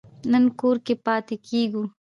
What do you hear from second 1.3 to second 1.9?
کیږو